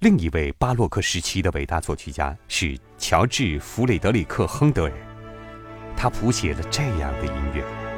[0.00, 4.92] 另一位巴洛克时期的伟大作曲家是乔治·弗雷德里克·亨德尔，
[5.94, 7.89] 他谱写了这样的音乐。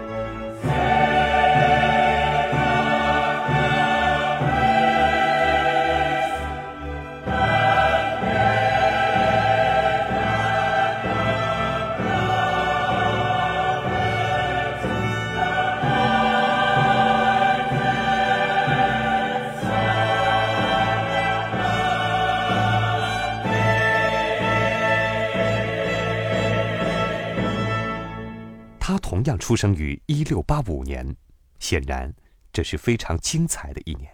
[29.22, 31.14] 同样出生于一六八五年，
[31.60, 32.12] 显然
[32.52, 34.10] 这是非常精彩的一年。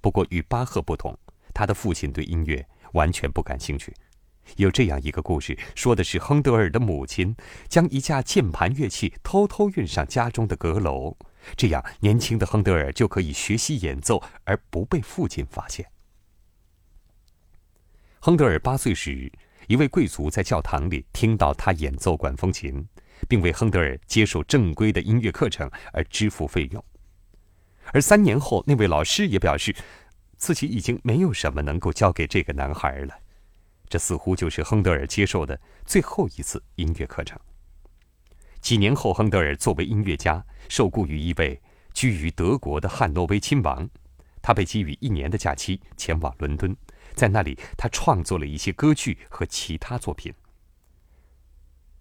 [0.00, 1.16] 不过与巴赫不同，
[1.54, 3.94] 他的父亲对音乐完全不感兴趣。
[4.56, 7.32] 有这样一个故事，说的是亨德尔的母亲
[7.68, 11.16] 将一架键盘乐器偷偷运上家中的阁楼，
[11.56, 15.86] 这样年轻的亨德尔就可以学习演奏而不被父亲发现。
[18.18, 19.30] 亨德尔八岁时，
[19.68, 22.84] 一位贵族在教堂里听到他演奏管风琴。
[23.28, 26.84] 并为亨德尔接受正规的音乐课程而支付费用，
[27.92, 29.74] 而三年后，那位老师也表示，
[30.36, 33.14] 自己已经没有什么能够教给这个男孩了。
[33.88, 37.38] 这似乎就是亨德尔接受的最后一次音乐课程。
[38.60, 41.60] 几年后，亨德尔作为音乐家受雇于一位
[41.92, 43.88] 居于德国的汉诺威亲王，
[44.40, 46.76] 他被给予一年的假期前往伦敦，
[47.14, 50.32] 在那里，他创作了一些歌剧和其他作品。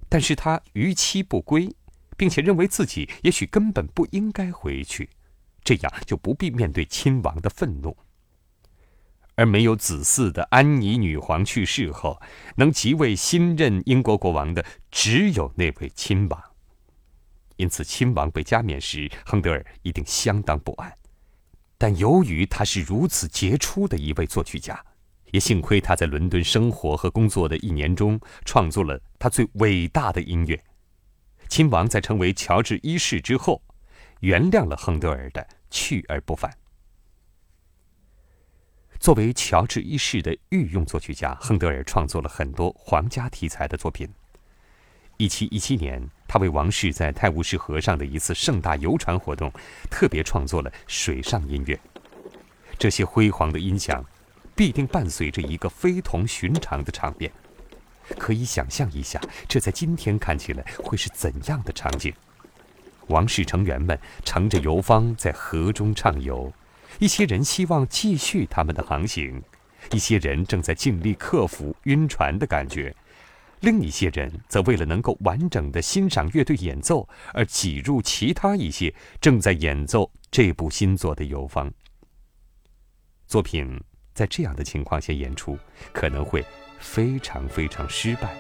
[0.10, 1.70] 但是他逾期不归，
[2.18, 5.10] 并且认为自己也许根本不应该回去，
[5.64, 7.96] 这样就不必面对亲王的愤怒。
[9.36, 12.22] 而没有子嗣的安妮女皇去世后，
[12.58, 16.44] 能即位新任英国国王的只有那位亲王。
[17.56, 20.92] 因此，亲王被加冕时，亨德尔一定相当不安。
[21.78, 24.84] 但由于他是如此杰出的一位作曲家。
[25.32, 30.64] 也幸亏他在伦敦生活和工作的一年中，创作了他最伟大的音乐。
[31.48, 33.62] 亲王在成为乔治一世之后，
[34.20, 36.52] 原谅了亨德尔的去而不返。
[39.00, 44.08] 作为乔治一世的御用作曲家，亨德尔创作了很多皇家题材的作品。
[45.18, 49.52] 一七一七年，他为王室在泰晤士河上的一次盛大游船活动，
[49.90, 51.80] 特别创作了水上音乐。
[52.78, 54.06] 这些辉煌的音响。
[54.60, 57.32] 必定伴随着一个非同寻常的场面，
[58.18, 62.14] 可以想象一下，这在今天看起来会是怎样的场景？
[63.08, 66.52] 王室成员们乘着游方在河中畅游，
[67.00, 69.42] 一些人希望继续他们的航行，
[69.94, 72.94] 一些人正在尽力克服晕船的感觉，
[73.62, 81.72] 另一些人则为了能够完整的欣赏乐队演奏而挤入其他一些正在演奏这部新作的游方。
[83.26, 83.82] 作品。
[84.20, 85.58] 在这样的情况下演出，
[85.94, 86.44] 可能会
[86.78, 88.36] 非常非常失败，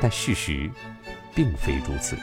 [0.00, 0.70] 但事实
[1.34, 2.16] 并非如此。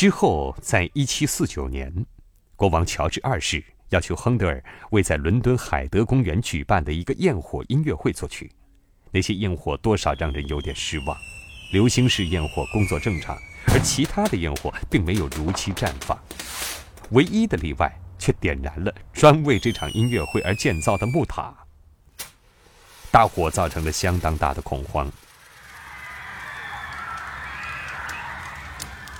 [0.00, 2.06] 之后，在一七四九年，
[2.56, 8.50] 国王乔治二世要求亨德尔为在伦敦海德公园举办的一个焰火音乐会作曲。
[9.10, 11.14] 那些焰火多少让人有点失望。
[11.70, 13.36] 流星式焰火工作正常，
[13.74, 16.18] 而其他的焰火并没有如期绽放。
[17.10, 21.54] 唯一的例外却点燃了专为这场音乐会而建造的木塔。
[23.10, 25.12] 大火造成了相当大的恐慌。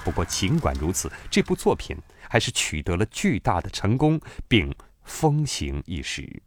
[0.05, 1.97] 不过，尽管如此，这部作品
[2.29, 4.75] 还是取得了巨大的成功，并
[5.05, 6.43] 风行一时。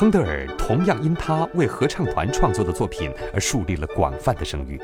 [0.00, 4.80] 亨德尔同样因他为合唱团创作的作品而树立了广泛的声誉。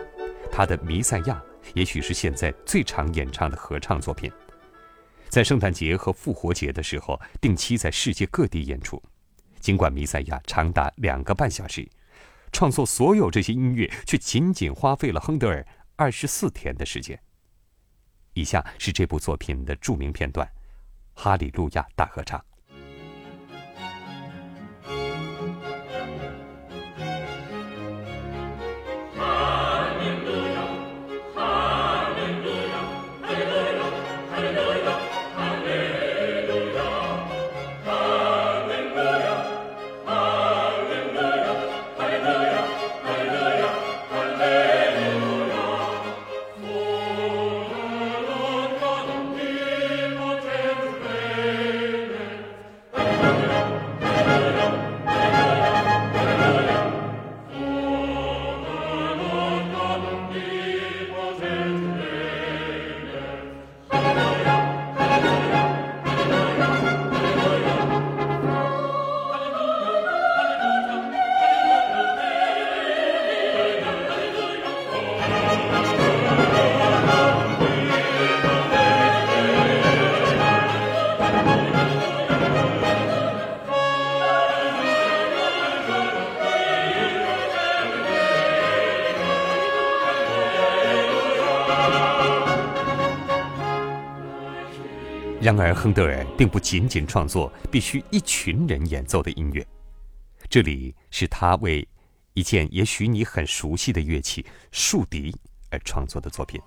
[0.52, 1.42] 他的《弥赛亚》
[1.72, 4.30] 也许是现在最常演唱的合唱作品，
[5.30, 9.02] 在圣诞节和复活节的时候定期在世界各地演出。
[9.58, 11.88] 尽管《弥赛亚》长达两个半小时，
[12.52, 15.66] 创作所有这些音乐却仅仅花费了亨德尔
[15.96, 17.18] 二十四天的时间。
[18.34, 20.46] 以下是这部作品的著名片段：
[21.14, 22.38] 《哈利路亚大合唱》。
[95.46, 99.64] 然而，亨德尔并不仅仅创作必须一群人演奏的音乐，
[100.50, 101.87] 这里是他为
[102.34, 105.32] 一件也许你很熟悉的乐器——竖笛
[105.70, 106.60] 而创作的作品。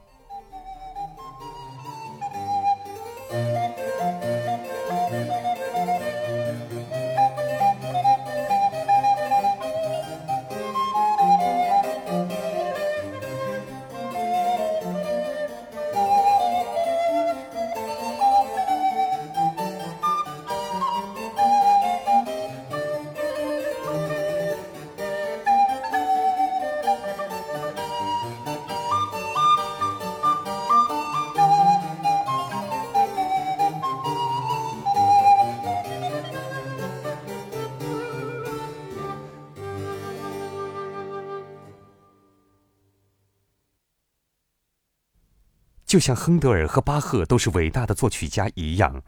[45.90, 49.02] 就像亨德尔和巴赫都是伟大的作曲家一样，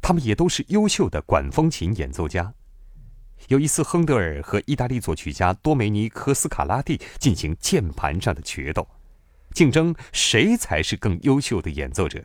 [0.00, 2.54] 他们也都是优秀的管风琴演奏家。
[3.48, 8.88] 有一次，亨德尔和意大利作曲家多梅尼科·斯卡拉蒂进行键盘上的决斗，
[9.52, 12.24] 竞争谁才是更优秀的演奏者。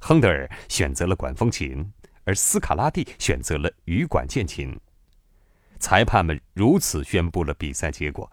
[0.00, 1.90] 亨德尔选择了管风琴，
[2.24, 4.78] 而斯卡拉蒂选择了羽管键琴。
[5.80, 8.30] 裁判们如此宣布了比赛结果：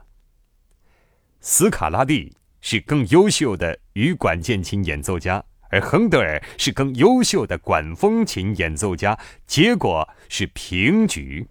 [1.40, 2.36] 斯卡拉蒂。
[2.64, 9.20] 是更优秀的羽管键琴演奏家，而亨德尔是更优秀的管风琴演奏家。
[9.46, 11.46] 结果是平局。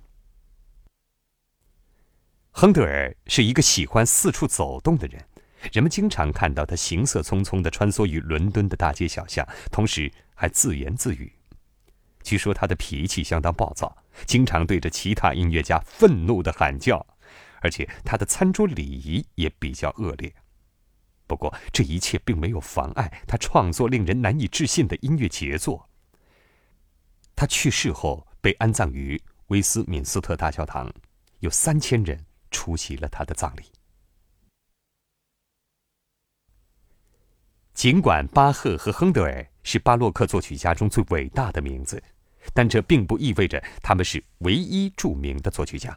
[2.50, 5.22] 亨德尔是一个喜欢四处走动的人，
[5.70, 11.30] 人们经常看到他行色匆匆地穿梭于伦敦的大街小巷，同时还自言自语。
[12.22, 17.06] 据说他的脾气相当暴躁，经常对着其他音乐家愤怒地喊叫，
[17.60, 20.32] 而且他的餐桌礼仪也比较恶劣。
[21.32, 25.88] 不过，这一切并没有妨碍他创作令人难以置信的音乐杰作。
[27.34, 30.92] 他去世后被安葬于威斯敏斯特大教堂，
[31.38, 33.62] 有三千人出席了他的葬礼。
[37.72, 42.02] 尽管巴赫和亨德尔是巴洛克作曲家中最伟大的名字，
[42.52, 45.96] 但这并不意味着他们是唯一著名的作曲家。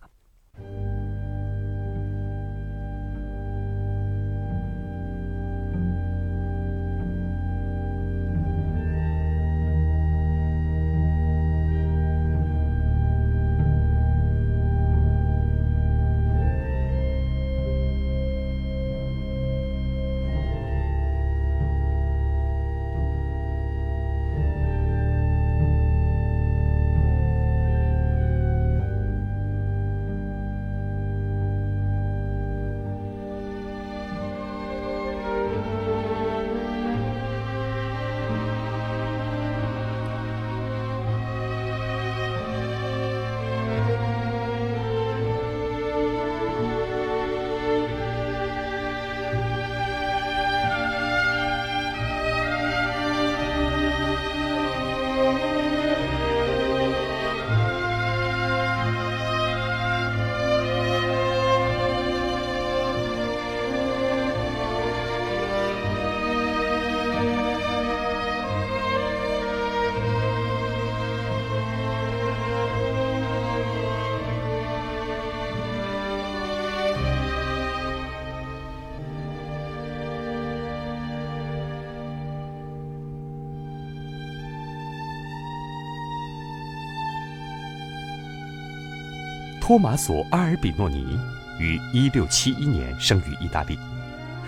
[89.67, 91.17] 托马索·阿尔比诺尼
[91.57, 93.79] 于1671年生于意大利。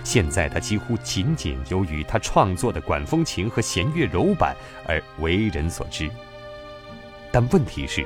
[0.04, 4.56] 现在他几乎仅仅由于他创作的管风琴和弦乐柔板
[4.86, 6.08] 而为人所知。
[7.32, 8.06] 但问题是，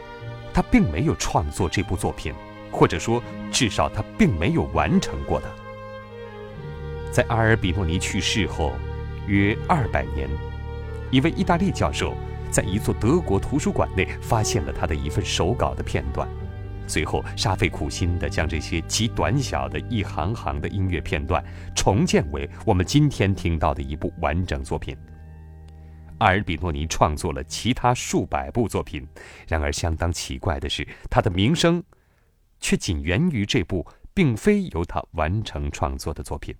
[0.53, 2.33] 他并没有创作这部作品，
[2.71, 5.51] 或者说，至少他并没有完成过的。
[7.11, 8.71] 在阿尔比诺尼去世后
[9.27, 10.29] 约二百年，
[11.11, 12.15] 一位意大利教授
[12.49, 16.25] 在一座德国图书馆内发现了他的一份手稿的片段。
[16.91, 21.41] 随后，煞费苦心的将这些极短小的一行行的音乐片段
[21.73, 24.93] 重建为我们今天听到的一部完整作品。
[26.17, 29.07] 阿尔比诺尼创作了其他数百部作品，
[29.47, 31.81] 然而相当奇怪的是，他的名声
[32.59, 36.53] 却仅源于这部并非由他完成创作的作品。